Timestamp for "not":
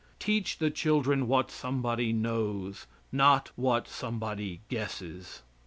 3.11-3.51